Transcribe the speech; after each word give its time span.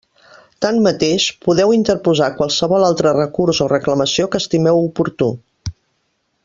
Tanmateix, 0.65 1.27
podeu 1.47 1.73
interposar 1.75 2.31
qualsevol 2.39 2.87
altre 2.89 3.13
recurs 3.19 3.63
o 3.67 3.71
reclamació 3.77 4.29
que 4.33 4.43
estimeu 4.45 4.83
oportú. 4.91 5.33